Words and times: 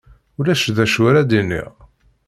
Ulac 0.39 0.63
d 0.75 0.77
acu 0.83 1.01
ara 1.09 1.21
d-iniɣ. 1.29 1.71